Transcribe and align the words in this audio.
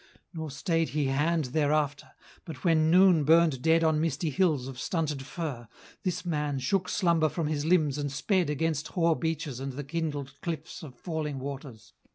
Nor 0.33 0.49
stayed 0.49 0.89
he 0.89 1.05
hand 1.05 1.45
thereafter; 1.53 2.13
but 2.43 2.63
when 2.63 2.89
noon 2.89 3.23
Burned 3.23 3.61
dead 3.61 3.83
on 3.83 4.01
misty 4.01 4.31
hills 4.31 4.67
of 4.67 4.79
stunted 4.79 5.21
fir, 5.23 5.67
This 6.01 6.25
man 6.25 6.57
shook 6.57 6.89
slumber 6.89 7.29
from 7.29 7.45
his 7.45 7.65
limbs 7.65 7.99
and 7.99 8.11
sped 8.11 8.49
Against 8.49 8.87
hoar 8.87 9.15
beaches 9.15 9.59
and 9.59 9.73
the 9.73 9.83
kindled 9.83 10.41
cliffs 10.41 10.81
Of 10.81 10.95
falling 10.95 11.37
waters. 11.37 11.93